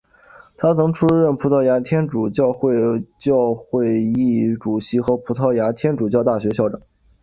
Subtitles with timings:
[0.57, 2.71] 他曾出任葡萄牙天主教主
[3.19, 6.81] 教会议主席和葡萄牙天主教大学校长。